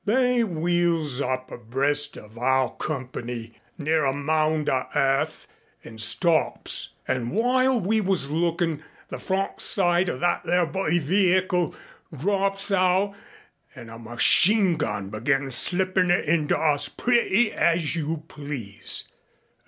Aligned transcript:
They 0.03 0.43
wheels 0.43 1.21
up 1.21 1.51
abreast 1.51 2.17
of 2.17 2.35
our 2.35 2.71
comp'ny 2.71 3.53
near 3.77 4.03
a 4.03 4.11
mound 4.11 4.67
o' 4.67 4.87
earth 4.95 5.47
and 5.83 6.01
stops, 6.01 6.93
an' 7.07 7.29
while 7.29 7.79
we 7.79 8.01
was 8.01 8.31
lookin' 8.31 8.83
the 9.09 9.19
front 9.19 9.61
side 9.61 10.09
of 10.09 10.19
that 10.19 10.41
there 10.43 10.65
b 10.65 10.79
y 10.79 10.97
vee 10.97 11.33
Hicle 11.39 11.75
drops 12.17 12.71
out 12.71 13.13
an' 13.75 13.89
a 13.89 13.99
machine 13.99 14.75
gun 14.75 15.11
begins 15.11 15.53
slippin' 15.53 16.09
it 16.09 16.25
into 16.25 16.57
us 16.57 16.89
pretty 16.89 17.51
as 17.51 17.95
you 17.95 18.23
please. 18.27 19.07